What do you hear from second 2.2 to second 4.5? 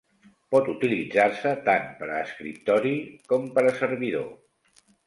escriptori com per a servidor.